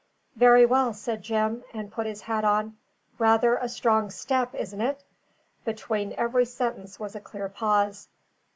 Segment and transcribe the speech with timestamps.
[0.35, 2.75] "Very well," said Jim, and put his hat on.
[3.19, 5.03] "Rather a strong step, isn't it?"
[5.63, 8.07] (Between every sentence was a clear pause.)